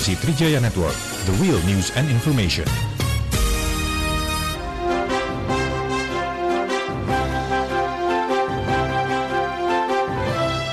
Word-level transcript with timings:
frekuensi 0.00 0.16
Trijaya 0.16 0.60
Network, 0.60 0.96
the 1.26 1.32
real 1.44 1.60
news 1.68 1.92
and 1.96 2.08
information. 2.08 2.64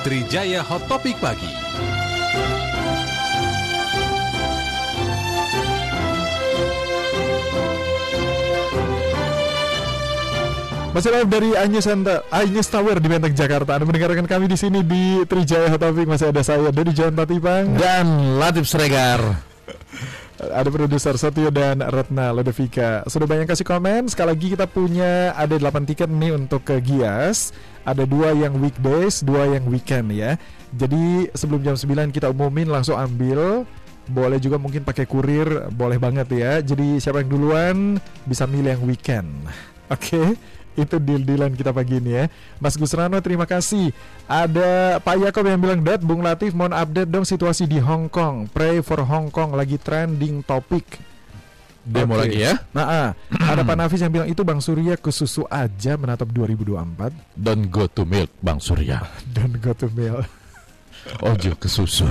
Trijaya 0.03 0.63
Hot 0.63 0.87
Topic 0.87 1.19
Pagi. 1.19 1.96
Masih 10.97 11.13
live 11.13 11.29
dari 11.29 11.53
Agnes, 11.53 11.85
Center, 11.85 12.25
Agnes 12.33 12.65
Tower 12.73 12.97
di 12.97 13.05
Menteng 13.05 13.29
Jakarta. 13.37 13.77
Anda 13.77 13.85
mendengarkan 13.85 14.25
kami 14.25 14.49
di 14.49 14.57
sini 14.57 14.81
di 14.81 15.21
Trijaya 15.29 15.69
Hot 15.69 15.77
Topic. 15.77 16.09
Masih 16.09 16.33
ada 16.33 16.41
saya 16.41 16.73
dari 16.73 16.89
John 16.89 17.13
Tatipang. 17.13 17.77
dan 17.77 18.41
Latif 18.41 18.65
Sregar. 18.65 19.21
Ada 20.57 20.65
produser 20.73 21.13
Satyo 21.21 21.53
dan 21.53 21.85
Retna 21.85 22.33
Lodevika. 22.33 23.05
Sudah 23.05 23.29
banyak 23.29 23.45
kasih 23.45 23.61
komen. 23.61 24.09
Sekali 24.09 24.33
lagi 24.33 24.47
kita 24.57 24.65
punya 24.65 25.37
ada 25.37 25.53
8 25.53 25.85
tiket 25.85 26.09
nih 26.09 26.33
untuk 26.33 26.65
ke 26.65 26.81
Gias. 26.81 27.53
Ada 27.85 28.09
dua 28.09 28.33
yang 28.33 28.57
weekdays, 28.57 29.21
dua 29.21 29.53
yang 29.53 29.69
weekend 29.69 30.09
ya. 30.09 30.33
Jadi 30.73 31.29
sebelum 31.37 31.61
jam 31.61 31.77
9 31.77 32.09
kita 32.09 32.33
umumin 32.33 32.73
langsung 32.73 32.97
ambil. 32.97 33.69
Boleh 34.09 34.41
juga 34.41 34.57
mungkin 34.57 34.81
pakai 34.81 35.05
kurir, 35.05 35.69
boleh 35.69 36.01
banget 36.01 36.25
ya. 36.33 36.57
Jadi 36.57 36.97
siapa 36.97 37.21
yang 37.21 37.29
duluan 37.29 37.77
bisa 38.25 38.49
milih 38.49 38.73
yang 38.73 38.83
weekend. 38.89 39.29
Oke. 39.93 40.56
Itu 40.77 41.01
deal-dealan 41.01 41.57
kita 41.57 41.73
pagi 41.73 41.97
ini 41.97 42.13
ya 42.13 42.25
Mas 42.61 42.77
Gusrano 42.77 43.17
terima 43.17 43.49
kasih 43.49 43.89
Ada 44.29 45.01
Pak 45.01 45.17
Yakob 45.25 45.49
yang 45.49 45.57
bilang 45.57 45.81
Dad 45.81 46.05
Bung 46.05 46.21
Latif 46.21 46.53
mohon 46.53 46.77
update 46.77 47.09
dong 47.09 47.25
situasi 47.25 47.65
di 47.65 47.81
Hong 47.81 48.05
Kong 48.13 48.45
Pray 48.53 48.85
for 48.85 49.01
Hong 49.01 49.33
Kong 49.33 49.57
lagi 49.57 49.81
trending 49.81 50.45
topik 50.45 50.85
Demo 51.87 52.19
Oke. 52.19 52.27
lagi 52.27 52.43
ya. 52.43 52.53
Nah, 52.75 52.85
ah. 52.85 53.07
ada 53.55 53.63
Pak 53.63 53.75
Nafis 53.79 54.03
yang 54.03 54.11
bilang 54.11 54.27
itu 54.27 54.43
Bang 54.43 54.59
Surya 54.59 54.99
ke 54.99 55.07
susu 55.07 55.47
aja 55.47 55.95
menatap 55.95 56.27
2024 56.35 57.15
Don't 57.39 57.71
go 57.71 57.87
to 57.87 58.03
milk, 58.03 58.27
Bang 58.43 58.59
Surya. 58.59 59.07
dan 59.35 59.55
go 59.63 59.71
to 59.71 59.87
mail. 59.95 60.27
Ojo 61.23 61.55
ke 61.55 61.71
susu. 61.71 62.03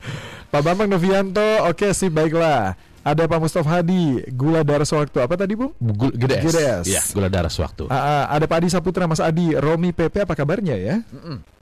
Pak 0.50 0.62
Bambang 0.66 0.90
Novianto, 0.90 1.62
oke 1.70 1.94
sih 1.94 2.10
baiklah. 2.10 2.74
Ada 3.00 3.24
Pak 3.24 3.40
Mustafa 3.40 3.80
Hadi, 3.80 4.20
gula 4.28 4.60
darah 4.60 4.84
sewaktu. 4.84 5.24
Apa 5.24 5.32
tadi, 5.34 5.56
Bung? 5.56 5.72
Gul 5.76 6.12
Gedes. 6.12 6.44
Gedes. 6.44 6.84
Ya, 6.84 7.00
gula 7.10 7.32
darah 7.32 7.48
sewaktu. 7.48 7.88
Ah, 7.88 8.28
ada 8.28 8.44
Pak 8.44 8.60
Adi 8.60 8.68
Saputra, 8.68 9.08
Mas 9.08 9.18
Adi, 9.18 9.56
Romi 9.56 9.88
PP, 9.90 10.20
apa 10.20 10.36
kabarnya 10.36 10.76
ya? 10.76 11.00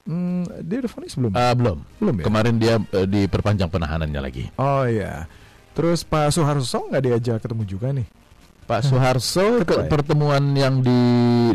Hmm, 0.03 0.43
dia 0.59 0.83
udah 0.83 0.91
vonis 0.91 1.15
belum? 1.15 1.33
Ah, 1.33 1.55
belum. 1.55 1.79
belum 2.01 2.15
ya? 2.19 2.25
Kemarin 2.27 2.55
dia 2.57 2.75
eh, 2.81 3.07
diperpanjang 3.07 3.71
penahanannya 3.71 4.19
lagi. 4.19 4.45
Oh 4.57 4.83
iya. 4.83 5.31
Terus 5.73 6.03
Pak 6.03 6.35
Suharso 6.35 6.91
nggak 6.91 7.03
diajak 7.05 7.39
ketemu 7.39 7.63
juga 7.63 7.95
nih? 7.95 8.09
Pak 8.65 8.85
Soeharso 8.85 9.65
Ketua 9.65 9.81
ya? 9.81 9.85
ke- 9.85 9.89
pertemuan 9.89 10.45
yang 10.53 10.83
di 10.83 11.01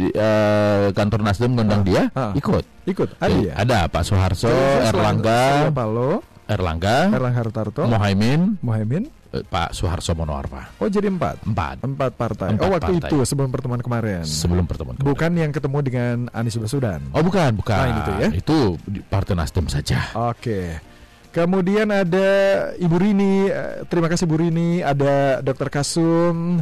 eh, 0.09 0.89
kantor 0.95 1.21
Nasdem 1.21 1.53
ngundang 1.53 1.81
Ah, 1.81 1.85
dia 1.85 2.03
ah. 2.13 2.31
ikut. 2.33 2.63
Ikut? 2.85 3.09
Ada 3.19 3.29
Jadi, 3.29 3.41
ya? 3.45 3.53
Ada 3.53 3.77
Pak 3.85 4.01
Soeharso, 4.01 4.47
Surya 4.49 4.89
Erlangga, 4.89 5.41
Palo, 5.69 6.23
Erlangga, 6.45 6.97
Erlangga 7.13 7.37
Hartarto, 7.37 7.83
Mohaimin, 7.85 8.57
Mohaimin. 8.65 9.03
Eh, 9.33 9.43
Pak 9.43 9.73
Soeharso 9.73 10.13
Monoarfa. 10.13 10.77
Oh 10.77 10.87
jadi 10.87 11.09
empat? 11.09 11.43
Empat 11.43 11.81
Empat 11.81 12.11
partai. 12.13 12.53
Empat 12.53 12.63
oh 12.63 12.71
waktu 12.71 12.93
partai. 13.01 13.09
itu 13.09 13.17
sebelum 13.25 13.49
pertemuan 13.49 13.81
kemarin. 13.81 14.21
sebelum 14.23 14.69
pertemuan. 14.69 14.95
kemarin. 14.95 15.09
Bukan 15.09 15.31
yang 15.33 15.51
ketemu 15.51 15.77
dengan 15.81 16.15
Anies 16.31 16.55
Baswedan. 16.55 17.01
Oh 17.11 17.25
bukan, 17.25 17.51
bukan. 17.57 17.77
Lain 17.81 17.95
itu 17.99 18.11
ya? 18.13 18.29
Itu 18.31 18.57
Partai 19.09 19.33
Nasdem 19.33 19.65
saja. 19.67 20.13
Oke. 20.13 20.77
Kemudian 21.33 21.89
ada 21.89 22.29
Ibu 22.77 22.95
Rini, 23.01 23.49
eh, 23.49 23.81
terima 23.89 24.05
kasih 24.05 24.29
Bu 24.29 24.37
Rini, 24.37 24.85
ada 24.85 25.41
Dokter 25.41 25.65
Kasum, 25.73 26.61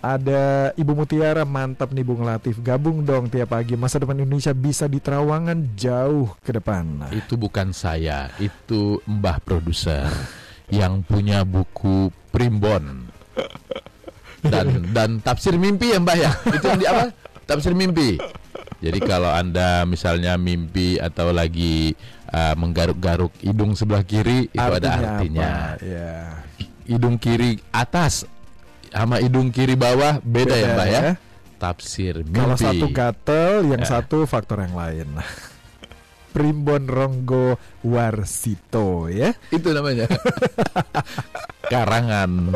ada 0.00 0.70
Ibu 0.72 0.92
Mutiara, 0.96 1.44
mantap 1.44 1.92
nih 1.92 2.06
Bung 2.06 2.22
Latif. 2.24 2.62
Gabung 2.62 3.02
dong 3.02 3.26
tiap 3.26 3.52
pagi, 3.52 3.74
masa 3.74 4.00
depan 4.00 4.16
Indonesia 4.16 4.54
bisa 4.56 4.86
di 4.86 5.02
Terawangan 5.02 5.76
jauh 5.76 6.32
ke 6.40 6.54
depan. 6.54 7.10
Itu 7.12 7.36
bukan 7.36 7.74
saya, 7.74 8.30
itu 8.40 9.02
Mbah 9.04 9.42
produser 9.42 10.06
yang 10.70 11.02
punya 11.06 11.46
buku 11.46 12.10
Primbon 12.30 13.08
dan 14.46 14.66
dan 14.94 15.10
tafsir 15.18 15.56
mimpi 15.56 15.90
ya 15.94 15.98
Mbah 15.98 16.16
ya. 16.18 16.30
Itu 16.52 16.66
yang 16.68 16.78
di 16.78 16.86
apa? 16.86 17.04
Tafsir 17.46 17.72
mimpi. 17.72 18.18
Jadi 18.76 18.98
kalau 19.02 19.32
anda 19.32 19.82
misalnya 19.88 20.36
mimpi 20.36 21.00
atau 21.00 21.32
lagi 21.32 21.96
uh, 22.30 22.52
menggaruk-garuk 22.54 23.32
hidung 23.40 23.72
sebelah 23.72 24.04
kiri 24.04 24.52
itu 24.52 24.60
ada 24.78 25.00
artinya. 25.18 25.74
apa? 25.74 25.82
Ya. 25.82 26.14
Hidung 26.86 27.16
kiri 27.18 27.58
atas 27.72 28.28
sama 28.92 29.18
hidung 29.18 29.50
kiri 29.50 29.74
bawah 29.74 30.20
beda, 30.22 30.54
ya 30.54 30.66
Mbah 30.76 30.86
ya. 30.86 31.00
ya. 31.00 31.12
Tafsir 31.56 32.20
mimpi. 32.20 32.36
Kalau 32.36 32.56
satu 32.60 32.86
gatel, 32.92 33.52
yang 33.72 33.82
Ya. 33.82 33.88
satu 33.88 34.18
faktor 34.28 34.60
yang 34.60 34.76
lain. 34.76 35.08
Primbon 36.36 36.84
Ronggo 36.84 37.56
Warsito 37.80 39.08
ya. 39.08 39.32
Itu 39.48 39.72
namanya. 39.72 40.04
Karangan 41.72 42.52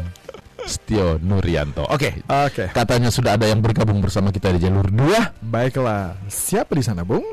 Setio 0.68 1.16
Nuryanto. 1.16 1.88
Oke, 1.88 2.20
Oke. 2.28 2.68
katanya 2.76 3.08
sudah 3.08 3.40
ada 3.40 3.48
yang 3.48 3.64
bergabung 3.64 4.04
bersama 4.04 4.28
kita 4.28 4.52
di 4.52 4.68
jalur 4.68 4.92
2. 4.92 5.40
Baiklah, 5.40 6.20
siapa 6.28 6.76
di 6.76 6.84
sana, 6.84 7.08
Bung? 7.08 7.24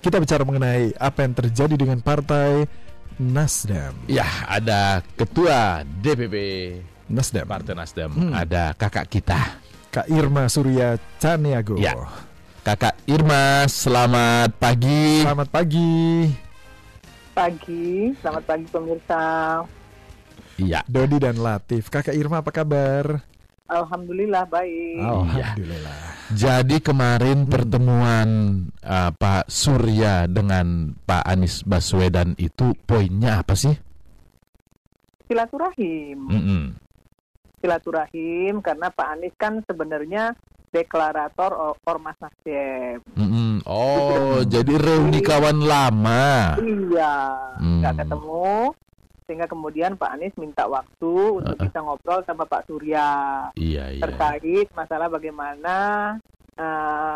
Kita 0.00 0.20
bicara 0.20 0.44
mengenai 0.44 0.92
apa 1.00 1.24
yang 1.24 1.32
terjadi 1.32 1.74
dengan 1.74 2.04
partai 2.04 2.68
Nasdem. 3.16 3.96
Ya, 4.08 4.28
ada 4.44 5.00
ketua 5.16 5.80
DPP 5.84 6.36
Nasdem. 7.08 7.48
Partai 7.48 7.72
Nasdem, 7.76 8.12
Hmm. 8.12 8.32
ada 8.36 8.76
kakak 8.76 9.08
kita. 9.08 9.40
Kak 9.90 10.06
Irma 10.06 10.46
Surya 10.46 11.00
Caniago. 11.18 11.74
Ya. 11.80 11.96
Kakak 12.70 13.02
Irma, 13.10 13.66
selamat 13.66 14.54
pagi. 14.62 15.26
Selamat 15.26 15.50
pagi. 15.50 15.90
pagi, 17.34 18.14
selamat 18.22 18.44
pagi 18.46 18.66
pemirsa. 18.70 19.22
Iya. 20.54 20.78
Dodi 20.86 21.18
dan 21.18 21.42
Latif. 21.42 21.90
Kakak 21.90 22.14
Irma 22.14 22.46
apa 22.46 22.54
kabar? 22.54 23.26
Alhamdulillah 23.66 24.46
baik. 24.46 25.02
Alhamdulillah. 25.02 25.98
Jadi 26.30 26.78
kemarin 26.78 27.50
pertemuan 27.50 28.28
uh, 28.86 29.10
Pak 29.18 29.50
Surya 29.50 30.30
dengan 30.30 30.94
Pak 30.94 31.26
Anies 31.26 31.66
Baswedan 31.66 32.38
itu 32.38 32.78
poinnya 32.86 33.42
apa 33.42 33.58
sih? 33.58 33.74
Silaturahim, 35.26 36.22
Mm-mm. 36.22 36.62
silaturahim 37.58 38.62
karena 38.62 38.94
Pak 38.94 39.08
Anies 39.18 39.34
kan 39.34 39.58
sebenarnya 39.66 40.38
deklarator 40.70 41.50
ormas 41.82 42.14
Nasdem. 42.16 43.02
Mm-mm. 43.14 43.62
Oh, 43.66 44.40
jadi 44.42 44.72
reuni 44.72 45.20
kawan 45.20 45.58
lama. 45.60 46.56
Iya, 46.56 47.14
Hmm. 47.58 47.82
nggak 47.82 47.94
ketemu. 48.00 48.74
Sehingga 49.26 49.46
kemudian 49.46 49.94
Pak 49.94 50.10
Anies 50.10 50.34
minta 50.34 50.66
waktu 50.66 51.12
untuk 51.38 51.54
Uh-uh. 51.54 51.62
bisa 51.62 51.78
ngobrol 51.78 52.18
sama 52.24 52.42
Pak 52.44 52.66
Surya 52.66 53.06
Iya, 53.54 53.94
iya. 53.94 54.02
terkait 54.02 54.66
masalah 54.74 55.06
bagaimana 55.06 55.76
uh, 56.58 57.14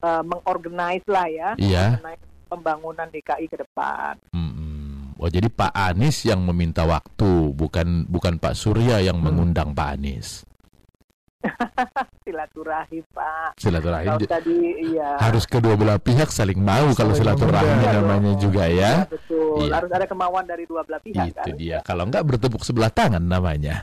uh, 0.00 0.22
mengorganize 0.24 1.04
lah 1.06 1.28
ya, 1.28 1.50
Iya. 1.60 2.00
pembangunan 2.48 3.04
DKI 3.06 3.46
ke 3.46 3.60
depan. 3.60 4.16
Mm-mm. 4.32 5.12
Oh, 5.16 5.28
jadi 5.28 5.46
Pak 5.46 5.70
Anies 5.70 6.24
yang 6.24 6.40
meminta 6.42 6.82
waktu, 6.82 7.52
bukan 7.52 8.08
bukan 8.08 8.36
Pak 8.36 8.56
Surya 8.56 8.98
yang 8.98 9.20
Hmm. 9.20 9.28
mengundang 9.28 9.70
Pak 9.70 10.00
Anies. 10.00 10.48
Silaturahim 12.24 13.04
Pak. 13.10 13.58
Silaturahim 13.58 14.08
Kalau 14.08 14.20
di- 14.20 14.28
tadi 14.30 14.56
iya. 14.94 15.18
harus 15.18 15.44
kedua 15.44 15.74
belah 15.74 15.98
pihak 15.98 16.30
saling 16.30 16.58
mau 16.58 16.90
kalau 16.94 17.12
silaturahmi 17.12 17.66
mengundang. 17.82 17.94
namanya 18.02 18.32
juga 18.38 18.64
ya. 18.66 19.04
Iya, 19.04 19.10
betul. 19.10 19.56
Iya. 19.66 19.72
Harus 19.74 19.90
ada 19.90 20.06
kemauan 20.06 20.44
dari 20.46 20.64
dua 20.64 20.80
belah 20.82 21.02
pihak 21.02 21.26
Itu 21.28 21.38
kan. 21.38 21.54
dia. 21.58 21.76
Kalau 21.82 22.04
enggak 22.06 22.24
bertepuk 22.24 22.62
sebelah 22.62 22.90
tangan 22.90 23.22
namanya. 23.22 23.82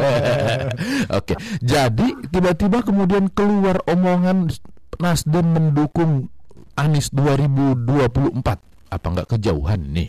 Oke. 1.18 1.34
Jadi 1.60 2.06
tiba-tiba 2.28 2.80
kemudian 2.80 3.28
keluar 3.30 3.80
omongan 3.86 4.48
Nasdem 5.00 5.46
mendukung 5.56 6.28
Anies 6.76 7.08
2024. 7.12 8.36
Apa 8.90 9.06
enggak 9.06 9.28
kejauhan 9.30 9.80
nih? 9.92 10.08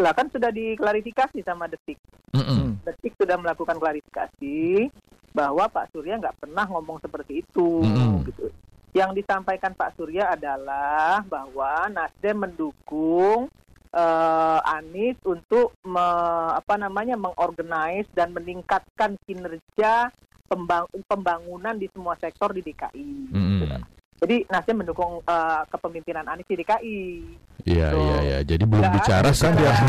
Lah 0.00 0.16
kan 0.16 0.32
sudah 0.32 0.48
diklarifikasi 0.48 1.44
sama 1.44 1.68
Detik. 1.68 2.00
Mm-mm. 2.32 2.80
Detik 2.88 3.12
sudah 3.20 3.36
melakukan 3.36 3.76
klarifikasi 3.76 4.88
bahwa 5.36 5.68
Pak 5.68 5.92
Surya 5.92 6.16
nggak 6.16 6.40
pernah 6.40 6.64
ngomong 6.66 6.98
seperti 7.04 7.44
itu. 7.44 7.84
Mm-mm. 7.84 8.24
Gitu. 8.24 8.48
Yang 8.96 9.22
disampaikan 9.22 9.76
Pak 9.76 9.94
Surya 9.94 10.34
adalah 10.34 11.22
bahwa 11.28 11.86
Nasdem 11.92 12.48
mendukung 12.48 13.46
eh, 13.92 14.60
Anies 14.66 15.20
untuk 15.22 15.76
me- 15.84 16.52
apa 16.56 16.74
namanya 16.80 17.14
mengorganize 17.14 18.08
dan 18.16 18.32
meningkatkan 18.34 19.14
kinerja 19.28 20.10
pembang- 20.48 20.90
pembangunan 21.06 21.76
di 21.78 21.86
semua 21.92 22.16
sektor 22.18 22.50
di 22.50 22.64
DKI. 22.64 23.30
Mm-mm. 23.30 23.99
Jadi 24.20 24.44
Nasdem 24.52 24.84
mendukung 24.84 25.24
eh, 25.24 25.60
kepemimpinan 25.72 26.28
Anies 26.28 26.44
di 26.44 26.60
DKI. 26.60 27.00
Iya, 27.60 27.92
Tuh. 27.92 28.00
iya, 28.00 28.18
iya. 28.24 28.38
Jadi 28.40 28.64
belum 28.64 28.80
Nggak 28.80 28.94
bicara 29.00 29.30
kan 29.36 29.52
dia 29.52 29.52
bicara 29.52 29.84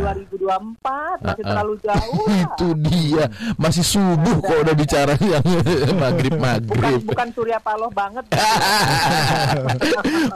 2024 0.00 1.24
masih 1.24 1.44
terlalu 1.44 1.74
jauh. 1.80 2.26
Itu 2.44 2.68
dia. 2.76 3.24
Masih 3.56 3.84
subuh 3.84 4.36
kok 4.40 4.58
udah 4.64 4.74
bicara 4.76 5.12
yang 5.32 5.44
Bukan 5.44 5.96
maghrib-maghrib. 5.96 7.00
bukan 7.04 7.28
Surya 7.32 7.58
Paloh 7.60 7.90
banget. 7.92 8.24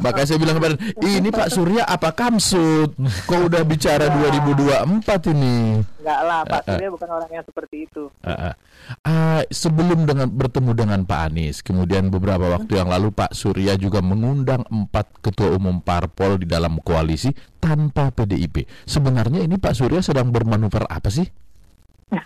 Maka 0.05 0.20
saya 0.25 0.38
bilang 0.41 0.56
kemarin, 0.56 0.79
ini 1.00 1.29
Pak 1.29 1.49
Surya 1.53 1.85
apa 1.85 2.12
kamsut? 2.12 2.97
Kok 3.29 3.41
udah 3.49 3.62
bicara 3.65 4.09
2024 4.09 5.32
ini? 5.37 5.85
Enggak 6.05 6.21
lah, 6.21 6.41
Pak 6.45 6.61
ah. 6.61 6.77
Surya 6.77 6.89
bukan 6.93 7.09
orang 7.17 7.31
yang 7.33 7.45
seperti 7.49 7.77
itu. 7.89 8.12
Ah, 8.21 8.53
ah. 8.53 8.55
Ah, 9.01 9.41
sebelum 9.49 10.05
dengan 10.05 10.29
bertemu 10.29 10.77
dengan 10.77 11.01
Pak 11.09 11.33
Anies, 11.33 11.65
kemudian 11.65 12.12
beberapa 12.12 12.53
waktu 12.53 12.77
yang 12.77 12.93
lalu 12.93 13.09
Pak 13.09 13.33
Surya 13.33 13.81
juga 13.81 14.05
mengundang 14.05 14.69
empat 14.69 15.25
ketua 15.25 15.56
umum 15.56 15.81
parpol 15.81 16.37
di 16.37 16.45
dalam 16.45 16.77
koalisi 16.85 17.33
tanpa 17.56 18.12
PDIP. 18.12 18.69
Sebenarnya 18.85 19.41
ini 19.49 19.56
Pak 19.56 19.73
Surya 19.73 20.05
sedang 20.05 20.29
bermanuver 20.29 20.85
apa 20.85 21.09
sih? 21.09 21.25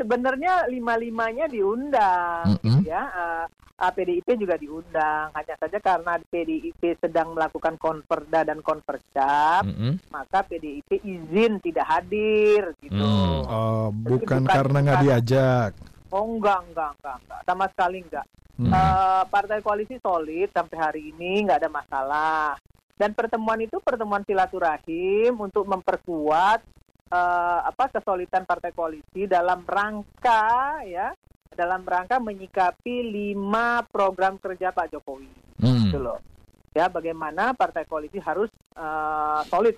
Sebenarnya 0.00 0.72
lima-limanya 0.72 1.52
diundang, 1.52 2.56
Mm-mm. 2.64 2.80
ya. 2.88 3.02
eh, 3.04 3.18
ah, 3.20 3.44
PDIP 3.78 4.34
juga 4.34 4.58
diundang. 4.58 5.30
Hanya 5.30 5.54
saja 5.54 5.78
karena 5.78 6.18
PDIP 6.18 6.98
sedang 6.98 7.38
melakukan 7.38 7.78
konperda 7.78 8.42
dan 8.42 8.58
konvercap, 8.58 9.62
Mm-mm. 9.62 10.02
maka 10.10 10.42
PDIP 10.42 10.98
izin 10.98 11.62
tidak 11.62 11.86
hadir, 11.86 12.74
gitu. 12.82 12.98
Hmm. 12.98 13.46
Oh, 13.46 13.88
bukan 13.94 14.42
bukan- 14.42 14.50
karena 14.50 14.78
nggak 14.82 15.02
diajak. 15.06 15.70
Oh 16.10 16.26
enggak, 16.26 16.58
enggak, 16.66 16.90
enggak, 16.98 17.16
enggak, 17.22 17.40
sama 17.46 17.64
sekali 17.70 17.98
enggak. 18.02 18.26
Hmm. 18.58 18.72
Eh, 18.74 19.22
partai 19.30 19.62
koalisi 19.62 19.96
solid 20.02 20.50
sampai 20.50 20.76
hari 20.76 21.02
ini 21.14 21.46
nggak 21.46 21.62
ada 21.62 21.70
masalah. 21.70 22.58
Dan 22.98 23.14
pertemuan 23.14 23.62
itu 23.62 23.78
pertemuan 23.78 24.26
silaturahim 24.26 25.38
untuk 25.38 25.62
memperkuat 25.70 26.66
eh, 27.08 27.60
apa 27.62 27.84
kesolidan 27.94 28.42
partai 28.42 28.74
koalisi 28.74 29.30
dalam 29.30 29.62
rangka 29.62 30.82
ya 30.82 31.14
dalam 31.58 31.82
rangka 31.82 32.22
menyikapi 32.22 33.02
lima 33.02 33.82
program 33.90 34.38
kerja 34.38 34.70
Pak 34.70 34.94
Jokowi 34.94 35.26
Hmm. 35.58 35.90
gitu 35.90 35.98
loh. 35.98 36.22
Ya 36.70 36.86
bagaimana 36.86 37.50
partai 37.50 37.82
koalisi 37.82 38.22
harus 38.22 38.46
eh, 38.78 39.40
solid 39.50 39.74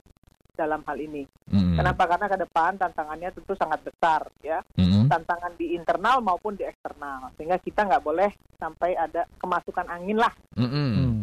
dalam 0.61 0.85
hal 0.85 0.99
ini. 1.01 1.25
Mm-mm. 1.49 1.81
Kenapa? 1.81 2.05
Karena 2.05 2.27
ke 2.29 2.37
depan 2.37 2.77
tantangannya 2.77 3.29
tentu 3.33 3.57
sangat 3.57 3.81
besar 3.81 4.29
ya 4.45 4.61
Mm-mm. 4.77 5.09
tantangan 5.09 5.57
di 5.57 5.73
internal 5.73 6.21
maupun 6.21 6.55
di 6.55 6.69
eksternal 6.69 7.33
sehingga 7.41 7.57
kita 7.57 7.89
nggak 7.89 8.05
boleh 8.05 8.31
sampai 8.61 8.93
ada 8.93 9.25
kemasukan 9.41 9.89
angin 9.89 10.21
lah 10.21 10.33
Mm-mm. 10.61 10.91
Hmm. 10.93 11.21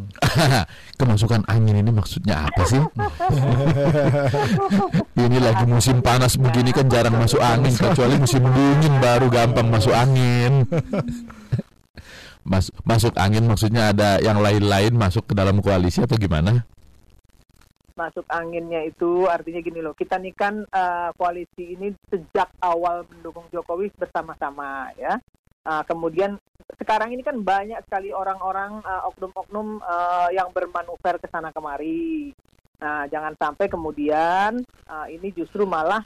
Kemasukan 0.99 1.45
angin 1.45 1.77
ini 1.85 1.91
maksudnya 1.93 2.49
apa 2.49 2.63
sih? 2.65 2.81
ini 5.23 5.37
lagi 5.37 5.65
musim 5.69 6.01
panas 6.01 6.35
begini 6.41 6.73
kan 6.73 6.89
jarang 6.89 7.15
masuk 7.15 7.37
angin 7.37 7.73
kecuali 7.75 8.15
musim 8.17 8.41
dingin 8.41 8.93
baru 8.97 9.29
gampang 9.29 9.69
masuk 9.69 9.93
angin. 9.93 10.65
Mas, 12.47 12.71
masuk 12.87 13.11
angin 13.19 13.43
maksudnya 13.43 13.91
ada 13.91 14.23
yang 14.23 14.39
lain-lain 14.39 14.95
masuk 14.95 15.27
ke 15.27 15.33
dalam 15.35 15.59
koalisi 15.59 15.99
atau 16.07 16.15
gimana? 16.15 16.63
Masuk 17.97 18.23
anginnya 18.29 18.85
itu 18.85 19.25
artinya 19.25 19.59
gini 19.59 19.81
loh 19.81 19.97
kita 19.97 20.21
nih 20.21 20.31
kan 20.37 20.61
eh, 20.63 21.09
koalisi 21.17 21.73
ini 21.73 21.89
sejak 22.07 22.53
awal 22.61 23.03
mendukung 23.09 23.49
Jokowi 23.49 23.89
bersama-sama 23.97 24.93
ya 24.95 25.17
Ah, 25.67 25.83
kemudian 25.83 26.39
sekarang 26.79 27.11
ini 27.11 27.27
kan 27.27 27.43
banyak 27.43 27.75
sekali 27.83 28.15
orang-orang 28.15 28.79
eh, 28.87 29.01
oknum-oknum 29.11 29.83
eh, 29.83 30.29
yang 30.39 30.47
bermanuver 30.55 31.19
ke 31.19 31.27
sana 31.27 31.51
kemari 31.51 32.31
nah 32.79 33.03
jangan 33.09 33.35
sampai 33.35 33.67
kemudian 33.67 34.63
eh, 34.63 35.07
ini 35.11 35.35
justru 35.35 35.67
malah 35.67 35.99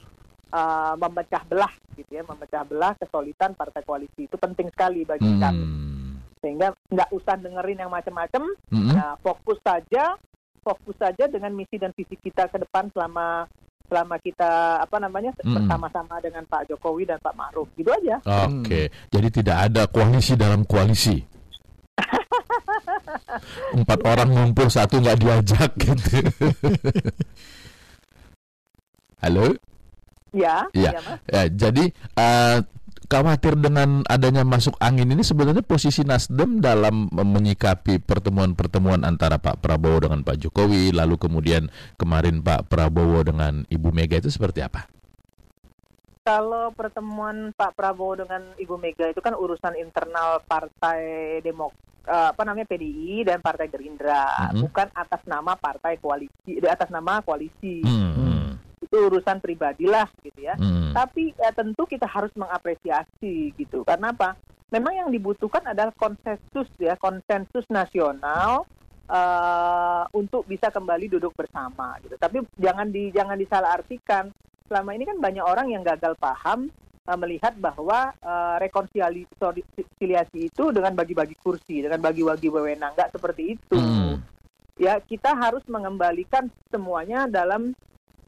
eh, 0.49 0.93
memecah 0.97 1.45
belah 1.45 1.69
gitu 1.93 2.09
ya 2.09 2.25
memecah 2.25 2.65
belah 2.65 2.97
kesolidan 2.97 3.53
partai 3.53 3.85
koalisi 3.85 4.25
itu 4.25 4.33
penting 4.33 4.65
sekali 4.73 5.05
bagi 5.05 5.29
kami 5.37 5.61
Hmm. 5.61 6.17
sehingga 6.41 6.73
nggak 6.89 7.13
usah 7.13 7.37
dengerin 7.37 7.85
yang 7.85 7.93
macam-macam 7.93 8.49
Mm-mm. 8.73 8.97
Nah, 8.97 9.13
fokus 9.21 9.61
saja, 9.61 10.17
fokus 10.61 10.95
saja 10.95 11.25
dengan 11.25 11.51
misi 11.51 11.75
dan 11.75 11.91
visi 11.91 12.15
kita 12.15 12.47
ke 12.47 12.61
depan 12.61 12.87
selama 12.93 13.49
selama 13.89 14.15
kita 14.21 14.79
apa 14.79 14.97
namanya 15.01 15.33
Mm. 15.41 15.57
bersama-sama 15.57 16.21
dengan 16.21 16.45
Pak 16.47 16.69
Jokowi 16.69 17.03
dan 17.03 17.19
Pak 17.19 17.33
Ma'ruf. 17.35 17.67
Gitu 17.75 17.89
aja. 17.91 18.21
Oke, 18.47 18.87
jadi 19.09 19.27
tidak 19.27 19.57
ada 19.67 19.83
koalisi 19.89 20.37
dalam 20.37 20.63
koalisi. 20.63 21.17
Empat 23.75 23.99
orang 24.05 24.29
ngumpul 24.31 24.69
satu 24.69 25.01
nggak 25.01 25.17
diajak 25.19 25.71
gitu. 25.75 26.21
Halo, 29.21 29.53
Ya, 30.31 30.63
ya, 30.71 30.95
Mas. 30.95 31.19
ya, 31.27 31.43
jadi 31.51 31.91
eh, 32.15 32.57
khawatir 33.11 33.59
dengan 33.59 34.07
adanya 34.07 34.47
masuk 34.47 34.79
angin 34.79 35.11
ini 35.11 35.19
sebenarnya 35.19 35.67
posisi 35.67 36.07
Nasdem 36.07 36.63
dalam 36.63 37.11
menyikapi 37.11 37.99
pertemuan-pertemuan 37.99 39.03
antara 39.03 39.35
Pak 39.35 39.59
Prabowo 39.59 40.07
dengan 40.07 40.23
Pak 40.23 40.39
Jokowi, 40.39 40.95
lalu 40.95 41.19
kemudian 41.19 41.67
kemarin 41.99 42.39
Pak 42.39 42.71
Prabowo 42.71 43.19
dengan 43.27 43.67
Ibu 43.67 43.91
Mega 43.91 44.15
itu 44.15 44.31
seperti 44.31 44.63
apa? 44.63 44.87
Kalau 46.23 46.71
pertemuan 46.71 47.51
Pak 47.51 47.75
Prabowo 47.75 48.23
dengan 48.23 48.55
Ibu 48.55 48.79
Mega 48.79 49.11
itu 49.11 49.19
kan 49.19 49.35
urusan 49.35 49.75
internal 49.75 50.39
Partai 50.47 51.01
Demok 51.43 51.75
eh, 52.01 52.27
apa 52.33 52.41
namanya 52.41 52.65
PDI 52.65 53.29
dan 53.29 53.45
Partai 53.45 53.69
Gerindra, 53.69 54.49
Mhm. 54.49 54.65
bukan 54.65 54.89
atas 54.89 55.21
nama 55.29 55.53
partai 55.53 56.01
koalisi, 56.01 56.57
atas 56.65 56.89
nama 56.89 57.21
koalisi. 57.21 57.85
Hmm, 57.85 58.30
Itu 58.81 58.97
urusan 58.97 59.37
pribadilah 59.37 60.09
gitu 60.25 60.41
ya. 60.41 60.57
hmm, 60.57 60.97
Tapi 60.97 61.37
ya, 61.37 61.53
tentu 61.53 61.85
kita 61.85 62.09
harus 62.09 62.33
mengapresiasi 62.33 63.53
gitu. 63.53 63.85
Karena 63.85 64.09
apa? 64.09 64.33
Memang 64.71 64.95
yang 64.95 65.09
dibutuhkan 65.13 65.61
adalah 65.67 65.93
konsensus 65.93 66.67
ya, 66.81 66.97
konsensus 66.97 67.67
nasional 67.69 68.65
eh, 69.05 70.03
untuk 70.15 70.47
bisa 70.47 70.71
kembali 70.71 71.11
duduk 71.11 71.35
bersama 71.35 71.99
gitu. 72.01 72.15
Tapi 72.15 72.41
jangan 72.57 72.87
di 72.89 73.11
jangan 73.11 73.37
disalahartikan. 73.37 74.31
Selama 74.71 74.95
ini 74.95 75.03
kan 75.03 75.19
banyak 75.19 75.43
orang 75.43 75.67
yang 75.75 75.83
gagal 75.83 76.15
paham 76.15 76.71
eh, 77.05 77.17
melihat 77.19 77.51
bahwa 77.59 78.15
eh, 78.15 78.55
rekonsiliasi 78.63 80.39
itu 80.47 80.63
dengan 80.71 80.95
bagi-bagi 80.95 81.35
kursi, 81.35 81.83
dengan 81.83 81.99
bagi-bagi 81.99 82.47
wewenang, 82.47 82.95
nggak 82.95 83.11
seperti 83.11 83.59
itu 83.59 83.75
hmm. 83.75 84.15
ya 84.79 84.97
kita 85.03 85.35
harus 85.35 85.61
mengembalikan 85.67 86.47
semuanya 86.71 87.27
dalam 87.27 87.75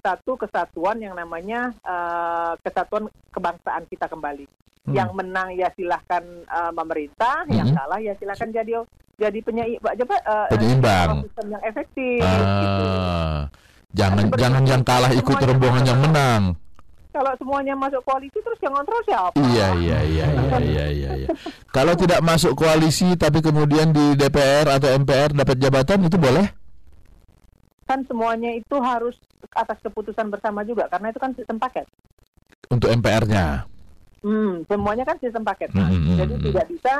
satu 0.04 0.36
kesatuan 0.36 1.00
yang 1.00 1.16
namanya 1.16 1.72
eh, 1.80 2.52
kesatuan 2.60 3.08
kebangsaan 3.32 3.88
kita 3.88 4.06
kembali. 4.06 4.46
Hmm. 4.84 4.92
Yang 4.92 5.10
menang 5.16 5.50
ya 5.56 5.72
silahkan 5.74 6.24
eh, 6.44 6.72
memerintah, 6.76 7.48
yang 7.48 7.72
Mhm. 7.72 7.78
kalah 7.80 8.00
ya 8.04 8.14
silahkan 8.20 8.52
jadi 8.52 8.84
jadi 9.16 9.40
penyei, 9.40 9.80
apa, 9.80 10.16
eh, 10.20 10.48
Penyeimbang. 10.52 11.24
sistem 11.24 11.48
yang 11.50 11.64
efektif. 11.64 12.20
gitu. 12.20 12.84
Ah, 12.84 13.48
jangan 13.96 14.26
Seperti 14.28 14.42
jangan 14.44 14.64
yang 14.68 14.84
kalah 14.84 15.12
ikut 15.14 15.38
rombongan 15.40 15.84
yang 15.88 16.00
menang. 16.04 16.44
Kalau 17.14 17.30
semuanya 17.38 17.78
masuk 17.78 18.02
koalisi 18.04 18.42
terus 18.42 18.58
yang 18.58 18.74
kontrol 18.74 18.98
siapa? 19.06 19.38
Iya 19.38 19.68
iya 19.78 20.00
iya 20.02 20.26
iya 20.34 20.58
iya 20.60 20.86
iya. 20.90 21.10
iya. 21.22 21.28
Kalau 21.70 21.94
tidak 21.94 22.26
masuk 22.26 22.58
koalisi 22.58 23.14
tapi 23.14 23.38
kemudian 23.38 23.94
di 23.94 24.18
DPR 24.18 24.66
atau 24.68 24.90
MPR 24.92 25.30
dapat 25.32 25.62
jabatan 25.62 26.10
itu 26.10 26.18
boleh? 26.18 26.50
Kan 27.86 28.02
semuanya 28.10 28.50
itu 28.52 28.82
harus 28.82 29.14
atas 29.54 29.78
keputusan 29.82 30.28
bersama 30.30 30.66
juga 30.66 30.90
karena 30.90 31.10
itu 31.10 31.20
kan 31.22 31.32
sistem 31.38 31.58
paket. 31.58 31.86
Untuk 32.70 32.90
MPR-nya. 32.90 33.68
Hmm, 34.24 34.64
semuanya 34.66 35.04
kan 35.04 35.20
sistem 35.20 35.44
paket. 35.44 35.70
Hmm, 35.76 35.88
hmm, 35.92 36.18
Jadi 36.18 36.34
hmm. 36.40 36.44
tidak 36.50 36.66
bisa 36.72 36.94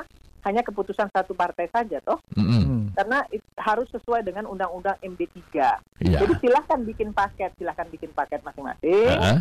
hanya 0.44 0.60
keputusan 0.60 1.08
satu 1.08 1.32
partai 1.32 1.72
saja 1.72 2.04
toh. 2.04 2.20
Mm-mm. 2.36 2.62
Hmm. 2.64 2.84
karena 2.94 3.24
it- 3.32 3.48
harus 3.56 3.88
sesuai 3.96 4.28
dengan 4.28 4.44
undang-undang 4.44 5.00
MD3. 5.00 5.40
Iya. 6.04 6.20
Jadi 6.20 6.34
silahkan 6.44 6.80
bikin 6.84 7.16
paket, 7.16 7.56
silahkan 7.56 7.88
bikin 7.88 8.12
paket 8.12 8.44
masing-masing. 8.44 9.08
Heeh, 9.08 9.40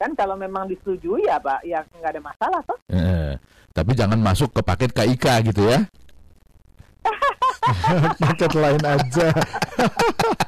Kan 0.00 0.16
kalau 0.16 0.32
memang 0.32 0.64
disetujui 0.64 1.28
ya 1.28 1.36
Pak, 1.36 1.60
ya 1.60 1.84
nggak 1.86 2.12
ada 2.16 2.22
masalah 2.24 2.60
toh. 2.64 2.78
heeh. 2.88 3.36
Tapi 3.70 3.92
jangan 3.94 4.18
masuk 4.18 4.50
ke 4.50 4.60
paket 4.64 4.90
KIK 4.90 5.54
gitu 5.54 5.68
ya. 5.70 5.78
Paket 8.24 8.52
lain 8.56 8.82
aja. 8.82 9.28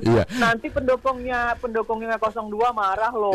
Iya. 0.00 0.24
Nanti 0.42 0.66
pendukungnya 0.70 1.54
pendukungnya 1.58 2.16
02 2.16 2.50
marah 2.72 3.12
loh. 3.12 3.34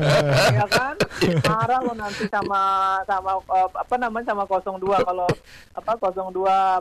ya 0.58 0.66
kan? 0.70 0.94
Marah 1.42 1.80
loh 1.82 1.94
nanti 1.96 2.24
sama 2.28 2.60
sama 3.04 3.38
eh, 3.40 3.68
apa 3.72 3.94
namanya 3.96 4.32
sama 4.32 4.44
02 4.46 4.80
kalau 5.02 5.28
apa 5.74 5.92
02 5.98 6.32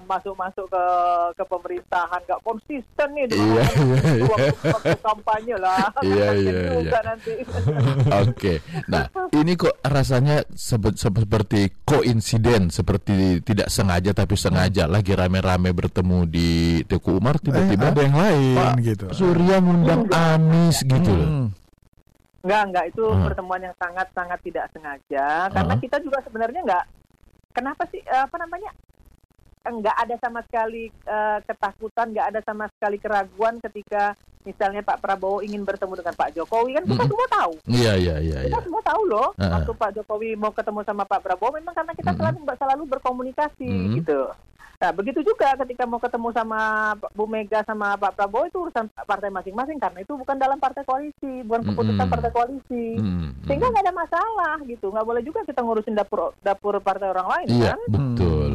masuk-masuk 0.05 0.65
ke 0.69 0.85
ke 1.35 1.43
pemerintahan 1.45 2.19
nggak 2.25 2.41
konsisten 2.43 3.07
nih 3.15 3.25
dengan 3.27 3.43
Iya, 3.45 3.63
iya, 3.63 3.97
iya. 4.15 4.23
waktu, 4.25 4.55
waktu 4.73 4.97
kampanye 4.99 5.55
lah. 5.57 5.85
Iya, 6.01 6.25
Kasian 6.31 6.53
iya, 6.55 6.69
juga 6.73 6.83
iya. 6.99 6.99
nanti. 7.05 7.33
Oke, 8.25 8.53
nah 8.87 9.05
ini 9.31 9.51
kok 9.55 9.75
rasanya 9.81 10.37
sebe- 10.53 10.97
seperti 10.97 11.61
koinsiden, 11.83 12.69
seperti 12.69 13.39
tidak 13.41 13.67
sengaja 13.69 14.11
tapi 14.11 14.35
sengaja 14.35 14.85
lagi 14.85 15.13
rame-rame 15.15 15.71
bertemu 15.71 16.19
di 16.27 16.49
Teguh 16.85 17.17
Umar 17.17 17.37
Eh, 17.39 17.41
tiba-tiba 17.45 17.91
ada 17.91 18.01
yang 18.01 18.17
lain 18.17 18.55
Pak 18.55 18.74
gitu. 18.79 19.05
Surya 19.11 19.57
ngundang 19.59 20.07
Anies 20.09 20.81
gitu 20.81 21.11
loh. 21.11 21.27
Hmm. 21.27 21.47
Enggak, 22.41 22.61
enggak 22.69 22.85
itu 22.93 23.03
Hmm. 23.03 23.23
pertemuan 23.25 23.61
yang 23.61 23.75
sangat-sangat 23.75 24.39
tidak 24.41 24.65
sengaja 24.69 25.27
karena 25.49 25.73
Hmm. 25.73 25.81
kita 25.81 25.97
juga 25.99 26.17
sebenarnya 26.21 26.61
enggak 26.61 26.85
kenapa 27.51 27.83
sih 27.89 27.99
eh, 27.99 28.21
apa 28.21 28.35
namanya 28.37 28.69
enggak 29.65 29.97
ada 29.97 30.15
sama 30.19 30.39
sekali 30.45 30.87
eh, 30.89 31.37
ketakutan, 31.41 32.13
enggak 32.13 32.27
ada 32.29 32.39
sama 32.41 32.69
sekali 32.69 32.97
keraguan 32.97 33.57
ketika 33.59 34.13
misalnya 34.45 34.85
Pak 34.85 35.01
Prabowo 35.01 35.41
ingin 35.41 35.65
bertemu 35.65 35.97
dengan 35.97 36.13
Pak 36.13 36.37
Jokowi 36.37 36.77
kan 36.77 36.85
kita 36.85 36.93
Mm-mm. 36.95 37.09
semua 37.09 37.27
tahu. 37.33 37.53
Iya 37.65 37.93
iya 37.97 38.15
iya. 38.21 38.37
Kita 38.45 38.61
iya. 38.61 38.61
semua 38.61 38.81
tahu 38.85 39.01
loh 39.09 39.33
Ah. 39.41 39.57
waktu 39.57 39.71
Pak 39.73 39.91
Jokowi 39.97 40.37
mau 40.37 40.53
ketemu 40.53 40.85
sama 40.85 41.01
Pak 41.01 41.25
Prabowo 41.25 41.49
memang 41.51 41.73
karena 41.73 41.97
kita 41.97 42.13
Mm-mm. 42.13 42.21
selalu 42.45 42.53
selalu 42.53 42.83
berkomunikasi 42.85 43.65
Mm-mm. 43.65 43.95
gitu. 43.97 44.21
Nah, 44.75 44.91
begitu 44.91 45.23
juga 45.23 45.55
ketika 45.63 45.87
mau 45.87 46.03
ketemu 46.03 46.29
sama 46.35 46.59
Bu 47.15 47.25
Mega 47.25 47.63
sama 47.63 47.95
Pak 47.95 48.19
Prabowo 48.19 48.43
itu 48.43 48.57
urusan 48.59 48.91
partai 48.91 49.31
masing-masing 49.31 49.79
karena 49.79 50.03
itu 50.03 50.13
bukan 50.19 50.35
dalam 50.35 50.59
partai 50.59 50.83
koalisi, 50.83 51.43
bukan 51.47 51.63
keputusan 51.71 51.95
Mm-mm. 51.95 52.11
partai 52.11 52.31
koalisi. 52.35 52.85
Hmm, 52.99 53.31
Sehingga 53.47 53.67
hmm. 53.67 53.73
nggak 53.73 53.85
ada 53.87 53.93
masalah 53.95 54.55
gitu, 54.67 54.91
nggak 54.91 55.07
boleh 55.07 55.21
juga 55.23 55.39
kita 55.47 55.63
ngurusin 55.63 55.95
dapur 55.95 56.35
dapur 56.43 56.75
partai 56.83 57.07
orang 57.07 57.27
lain 57.27 57.47
Iya 57.55 57.71
kan? 57.71 57.79
betul. 57.87 58.53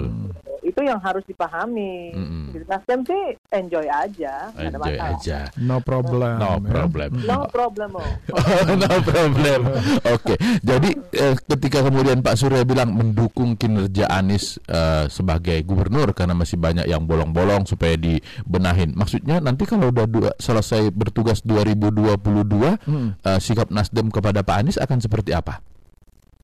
Itu 0.61 0.81
yang 0.81 0.99
harus 0.99 1.25
dipahami. 1.25 2.13
Gitu. 2.51 2.65
Nasdem 2.65 3.01
sih 3.03 3.23
enjoy 3.51 3.87
aja, 3.87 4.49
ada 4.51 4.69
Enjoy 4.69 4.81
masalah. 4.81 5.11
aja. 5.17 5.39
No 5.57 5.77
problem. 5.79 6.35
No 6.37 6.53
ya. 6.53 6.69
problem. 6.69 7.11
No 7.23 7.39
problem 7.47 7.91
oh. 7.95 8.13
no 8.81 8.93
problem. 9.03 9.61
Oke, 10.07 10.35
jadi 10.61 10.91
eh, 11.13 11.35
ketika 11.41 11.81
kemudian 11.81 12.21
Pak 12.21 12.37
Surya 12.37 12.63
bilang 12.63 12.93
mendukung 12.93 13.55
kinerja 13.55 14.07
Anies 14.07 14.61
eh, 14.65 15.07
sebagai 15.07 15.61
gubernur 15.63 16.13
karena 16.13 16.33
masih 16.33 16.57
banyak 16.57 16.85
yang 16.85 17.05
bolong-bolong 17.05 17.65
supaya 17.65 17.95
dibenahin. 17.95 18.93
Maksudnya 18.93 19.39
nanti 19.39 19.65
kalau 19.65 19.89
udah 19.89 20.05
dua- 20.05 20.37
selesai 20.37 20.91
bertugas 20.91 21.41
2022, 21.43 22.77
Hmm. 22.81 23.15
eh, 23.19 23.39
sikap 23.39 23.69
Nasdem 23.69 24.09
kepada 24.09 24.41
Pak 24.41 24.57
Anies 24.57 24.77
akan 24.77 24.99
seperti 24.99 25.33
apa? 25.33 25.61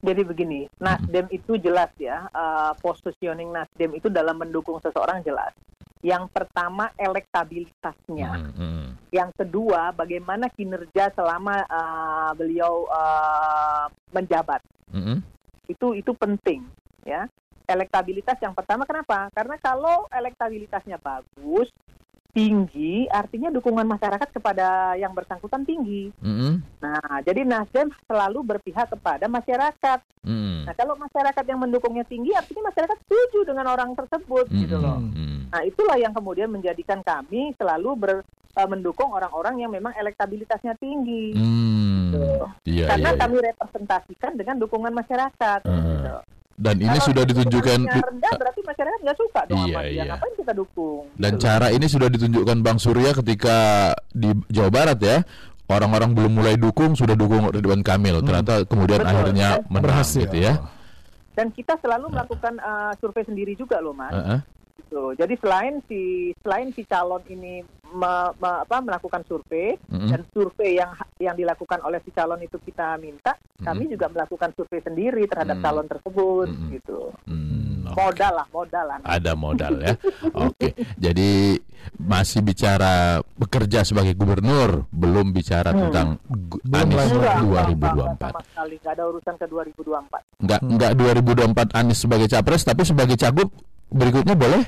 Jadi 0.06 0.22
begini, 0.22 0.70
Nasdem 0.78 1.26
itu 1.34 1.58
jelas 1.58 1.90
ya, 1.98 2.30
uh, 2.30 2.70
positioning 2.78 3.50
Nasdem 3.50 3.98
itu 3.98 4.06
dalam 4.06 4.38
mendukung 4.38 4.78
seseorang 4.78 5.26
jelas. 5.26 5.50
Yang 5.98 6.30
pertama 6.30 6.94
elektabilitasnya. 6.94 8.30
Hmm, 8.30 8.52
hmm. 8.54 8.86
Yang 9.10 9.30
kedua, 9.42 9.90
bagaimana 9.90 10.46
kinerja 10.54 11.10
selama 11.10 11.66
uh, 11.66 12.30
beliau 12.38 12.86
uh, 12.86 13.90
menjabat. 14.14 14.62
Hmm, 14.94 15.18
Itu 15.66 15.98
itu 15.98 16.14
penting 16.14 16.62
ya. 17.02 17.26
Elektabilitas 17.66 18.38
yang 18.38 18.54
pertama 18.54 18.86
kenapa? 18.86 19.26
Karena 19.34 19.58
kalau 19.58 20.06
elektabilitasnya 20.14 21.02
bagus, 21.02 21.66
tinggi, 22.36 23.08
artinya 23.08 23.48
dukungan 23.48 23.88
masyarakat 23.88 24.28
kepada 24.28 24.92
yang 25.00 25.16
bersangkutan 25.16 25.64
tinggi. 25.64 26.12
hmm, 26.20 26.60
Nah, 26.84 27.24
jadi 27.24 27.48
Nasdem 27.48 27.88
selalu 28.04 28.44
berpihak 28.44 28.92
kepada 28.92 29.24
masyarakat. 29.24 29.98
hmm. 30.20 30.68
Nah, 30.68 30.74
kalau 30.76 31.00
masyarakat 31.00 31.44
yang 31.48 31.56
mendukungnya 31.56 32.04
tinggi, 32.04 32.36
artinya 32.36 32.68
masyarakat 32.68 32.96
setuju 33.08 33.48
dengan 33.48 33.72
orang 33.72 33.96
tersebut, 33.96 34.52
Hmm, 34.52 34.58
gitu 34.60 34.76
loh. 34.76 35.00
Nah, 35.48 35.62
itulah 35.64 35.96
yang 35.96 36.12
kemudian 36.12 36.52
menjadikan 36.52 37.00
kami 37.00 37.56
selalu 37.56 37.90
ber, 37.96 38.12
eh, 38.52 38.68
mendukung 38.68 39.08
orang-orang 39.16 39.64
yang 39.64 39.72
memang 39.72 39.96
elektabilitasnya 39.96 40.76
tinggi. 40.76 41.32
Hmm. 41.32 42.12
Iya, 42.68 42.86
Karena 42.92 43.10
iya, 43.12 43.16
iya. 43.16 43.22
kami 43.24 43.36
representasikan 43.40 44.32
dengan 44.36 44.56
dukungan 44.60 44.92
masyarakat. 44.92 45.60
Hmm. 45.64 45.80
gitu. 45.80 46.14
Dan 46.56 46.80
ini 46.80 46.88
Kalau 46.88 47.06
sudah 47.06 47.22
ditunjukkan 47.22 47.78
rendah 47.84 48.32
berarti 48.32 48.60
masyarakat 48.64 48.98
nggak 49.04 49.18
suka 49.20 49.40
dong 49.44 49.58
Iya, 49.60 49.64
sama 49.68 49.80
dia. 49.82 49.92
iya. 49.92 50.04
Ngapain 50.08 50.34
kita 50.34 50.52
dukung? 50.52 51.04
Dan 51.14 51.32
gitu 51.32 51.42
cara 51.44 51.66
ini 51.68 51.86
sudah 51.86 52.08
ditunjukkan 52.08 52.56
Bang 52.64 52.78
Surya 52.80 53.10
ketika 53.12 53.56
di 54.08 54.28
Jawa 54.48 54.70
Barat 54.72 54.98
ya. 54.98 55.16
Orang-orang 55.66 56.14
belum 56.14 56.32
mulai 56.32 56.54
dukung 56.54 56.94
sudah 56.94 57.12
dukung 57.12 57.50
Ridwan 57.50 57.82
Kamil. 57.82 58.22
Ternyata 58.22 58.64
kemudian 58.64 59.02
Betul. 59.02 59.12
akhirnya 59.12 59.48
menang 59.66 59.84
Berhasil. 59.84 60.24
gitu 60.24 60.38
ya. 60.38 60.54
Dan 61.34 61.52
kita 61.52 61.76
selalu 61.76 62.08
melakukan 62.08 62.54
eh, 62.56 62.92
survei 62.96 63.26
sendiri 63.26 63.52
juga 63.52 63.76
loh, 63.82 63.92
Mas. 63.92 64.14
Heeh. 64.14 64.38
Gitu. 64.86 65.18
Jadi 65.18 65.34
selain 65.36 65.74
si 65.84 66.00
selain 66.38 66.70
si 66.70 66.86
calon 66.86 67.18
ini 67.26 67.58
me- 67.90 68.32
me- 68.38 68.60
apa, 68.62 68.78
melakukan 68.78 69.26
survei 69.26 69.74
Mm-mm. 69.90 70.06
dan 70.06 70.22
survei 70.30 70.78
yang 70.78 70.94
yang 71.18 71.34
dilakukan 71.34 71.82
oleh 71.82 71.98
si 72.00 72.10
calon 72.10 72.38
itu 72.38 72.54
kita 72.62 72.94
minta, 72.96 73.34
kami 73.58 73.90
juga 73.90 74.06
melakukan 74.06 74.54
survei 74.54 74.78
sendiri 74.78 75.26
terhadap 75.26 75.58
Mm. 75.58 75.64
calon 75.64 75.86
tersebut 75.86 76.46
Mm-mm. 76.46 76.70
gitu. 76.70 77.00
Hmm, 77.26 77.90
oke. 77.90 77.98
Modal 77.98 78.32
lah, 78.32 78.46
modal 78.48 78.84
lah. 78.86 78.98
Ada 79.02 79.32
modal 79.34 79.74
ya. 79.80 79.94
Oke. 80.46 80.68
Jadi 80.96 81.58
masih 81.98 82.42
bicara 82.42 82.94
bekerja 83.34 83.82
sebagai 83.82 84.14
gubernur, 84.14 84.86
belum 84.90 85.30
bicara 85.30 85.70
Hmm. 85.70 85.90
tentang 85.90 86.08
Anies 86.68 86.94
lagi. 86.94 87.14
Enggak, 87.14 87.36
enggak, 87.42 87.66
2024. 87.74 88.22
sama 88.22 88.42
sekali 88.44 88.74
nggak 88.78 88.94
ada 88.94 89.04
urusan 89.06 89.34
ke 89.34 89.46
2024. 89.46 90.20
Enggak 90.38 90.60
enggak 90.62 90.92
2024 90.94 91.74
Anies 91.74 91.98
sebagai 91.98 92.28
capres 92.28 92.62
tapi 92.62 92.82
sebagai 92.82 93.16
cagup 93.16 93.50
berikutnya 93.86 94.34
boleh? 94.34 94.62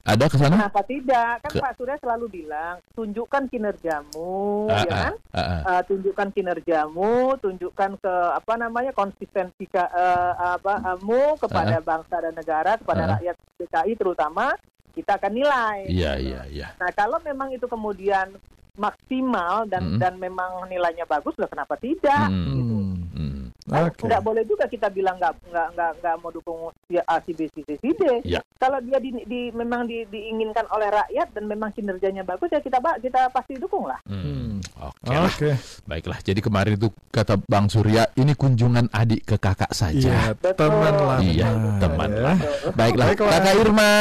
Ada 0.00 0.24
ke 0.26 0.36
sana? 0.36 0.56
Kenapa 0.56 0.80
tidak? 0.82 1.32
Kan 1.44 1.50
Ke- 1.52 1.60
Pak 1.60 1.72
Surya 1.76 1.96
selalu 2.00 2.26
bilang, 2.32 2.80
tunjukkan 2.92 3.42
kinerjamu, 3.46 4.64
Ah, 4.66 4.80
ya 4.80 4.90
ah, 4.90 4.96
kan? 4.96 5.14
ah, 5.30 5.38
ah. 5.38 5.60
Uh, 5.68 5.82
tunjukkan 5.84 6.28
kinerjamu, 6.32 7.12
tunjukkan 7.36 7.90
ke 7.96 8.14
apa 8.32 8.52
namanya 8.56 8.90
konsistensi 8.90 9.68
ka- 9.68 9.92
uh, 9.92 10.56
apa 10.56 10.74
mu 11.00 11.36
kepada 11.36 11.78
bangsa 11.80 12.16
dan 12.16 12.32
negara, 12.32 12.80
kepada 12.80 13.02
Ah. 13.04 13.10
rakyat 13.16 13.36
DKI 13.56 13.92
terutama, 13.94 14.56
kita 14.90 15.20
akan 15.20 15.32
nilai. 15.32 15.78
Iya 15.86 16.12
Gitu. 16.16 16.26
iya 16.26 16.40
iya. 16.48 16.68
Nah, 16.80 16.90
kalau 16.90 17.20
memang 17.20 17.52
itu 17.52 17.68
kemudian 17.68 18.32
maksimal 18.74 19.68
dan 19.68 19.84
Mm. 19.84 19.98
dan 20.00 20.14
memang 20.16 20.64
nilainya 20.64 21.04
bagus, 21.04 21.36
lah 21.36 21.46
kenapa 21.46 21.76
tidak? 21.76 22.32
Hmm. 22.32 22.56
Gitu. 22.56 22.76
Hmm. 23.70 23.86
Oke. 23.86 24.04
nggak 24.04 24.22
boleh 24.22 24.42
juga 24.44 24.64
kita 24.66 24.90
bilang 24.90 25.14
nggak 25.16 25.32
nggak 25.46 25.66
nggak 25.72 25.90
nggak 26.02 26.14
mau 26.18 26.30
dukung 26.30 26.58
si 26.84 26.98
A 26.98 27.16
si 27.22 27.30
B 27.32 27.46
si 27.48 27.62
C 27.62 27.78
si 27.78 27.90
D. 27.94 28.02
Ya. 28.26 28.42
Kalau 28.58 28.82
dia 28.82 28.98
di, 28.98 29.14
di- 29.24 29.52
memang 29.52 29.86
di, 29.86 30.04
diinginkan 30.04 30.66
oleh 30.68 30.90
rakyat 30.90 31.32
dan 31.32 31.46
memang 31.46 31.70
kinerjanya 31.70 32.20
bagus 32.20 32.50
ya 32.50 32.58
kita 32.58 32.76
kita 32.98 33.30
pasti 33.30 33.56
dukung 33.56 33.86
lah. 33.86 34.02
Hmm. 34.04 34.58
Oke. 34.76 35.06
lah. 35.06 35.24
Oke. 35.24 35.50
Baiklah. 35.86 36.18
Jadi 36.20 36.40
kemarin 36.40 36.74
itu 36.74 36.90
kata 37.08 37.38
Bang 37.46 37.70
Surya 37.70 38.10
ini 38.14 38.34
kunjungan 38.34 38.90
adik 38.90 39.22
ke 39.24 39.36
kakak 39.38 39.70
saja. 39.70 40.34
Iya, 40.34 40.52
teman 40.52 40.94
lama. 40.94 41.22
Iya, 41.22 41.48
teman 41.78 42.10
ya. 42.10 42.20
lama. 42.20 42.44
Baiklah, 42.74 43.06
Baiklah. 43.12 43.30
Kakak 43.30 43.54
Irma. 43.56 43.92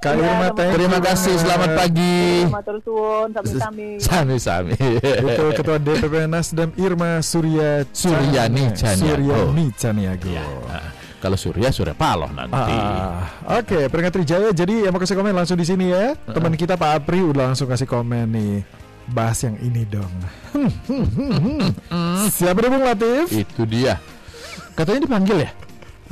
Kak 0.00 0.12
Iya, 0.12 0.22
Irma, 0.24 0.46
Terima 0.72 0.98
kasih. 0.98 1.34
Selamat 1.36 1.70
pagi. 1.76 2.46
Matur 2.48 2.76
suwun 2.82 3.28
sami-sami. 3.34 3.88
Sami-sami. 3.98 4.76
Itu 5.02 5.44
Ketua 5.54 5.78
DPP 5.78 6.14
Nasdem 6.26 6.70
Irma 6.78 7.20
Surya 7.20 7.82
Suryani. 7.90 8.72
Suryani 9.02 9.66
Caniago. 9.74 10.30
Ya, 10.30 10.46
nah, 10.46 10.86
kalau 11.18 11.36
Surya 11.38 11.68
Surya 11.74 11.94
Paloh 11.94 12.30
nanti. 12.30 12.54
Ah, 12.54 13.58
Oke, 13.58 13.90
peringkat 13.90 14.12
Trijaya. 14.14 14.50
Jadi 14.54 14.86
yang 14.86 14.92
mau 14.94 15.02
kasih 15.02 15.18
komen 15.18 15.34
langsung 15.34 15.58
di 15.58 15.66
sini 15.66 15.90
ya. 15.90 16.14
Teman 16.30 16.54
kita 16.54 16.78
Pak 16.78 17.02
Apri 17.02 17.22
udah 17.22 17.50
langsung 17.50 17.66
kasih 17.66 17.86
komen 17.86 18.30
nih. 18.30 18.54
Bahas 19.10 19.42
yang 19.42 19.58
ini 19.58 19.82
dong. 19.82 20.12
Siapa 22.38 22.58
deh 22.62 22.70
Bung 22.70 22.86
Latif? 22.86 23.34
Itu 23.34 23.66
dia. 23.66 23.98
Katanya 24.78 25.04
dipanggil 25.04 25.42
ya? 25.42 25.50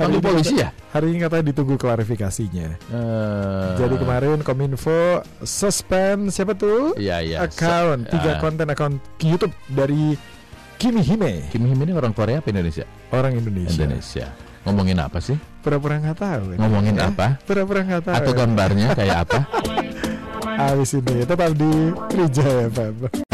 Hari 0.01 0.17
Panggil 0.17 0.17
ini 0.17 0.25
polisi 0.25 0.53
ya? 0.57 0.69
Hari 0.91 1.05
ini 1.13 1.17
katanya 1.21 1.45
ditunggu 1.53 1.75
klarifikasinya. 1.77 2.67
Eh, 2.89 3.69
Jadi 3.77 3.95
kemarin 4.01 4.39
Kominfo 4.41 5.21
suspend 5.45 6.33
siapa 6.33 6.57
tuh? 6.57 6.97
Iya 6.97 7.21
iya. 7.21 7.37
Account, 7.45 8.09
tiga 8.09 8.37
ah. 8.37 8.39
konten 8.41 8.65
akun 8.71 8.97
YouTube 9.21 9.53
dari 9.69 10.17
Kimi 10.81 11.05
Hime, 11.05 11.45
Kim 11.53 11.61
Him 11.69 11.77
ini 11.77 11.93
orang 11.93 12.09
Korea 12.09 12.41
apa 12.41 12.49
Indonesia? 12.49 12.89
orang 13.13 13.37
Indonesia. 13.37 13.85
Indonesia. 13.85 14.25
Ngomongin 14.65 14.97
apa 14.97 15.21
sih? 15.21 15.37
Pura-pura 15.61 16.01
nggak 16.01 16.17
tahu. 16.17 16.57
Ngomongin 16.57 16.97
Ya, 16.97 17.13
apa? 17.13 17.37
Pura-pura 17.45 17.85
nggak 17.85 18.01
tahu. 18.01 18.17
Atau 18.17 18.33
gambarnya 18.33 18.97
kayak 18.97 19.29
apa? 19.29 19.39
Habis 20.65 20.97
ini 20.97 21.21
tetap 21.21 21.53
di 21.53 21.69
Trijaya 22.09 22.65
Fab. 22.73 23.29